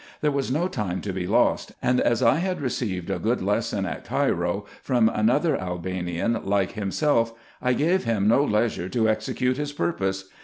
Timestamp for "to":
1.01-1.13, 8.89-9.07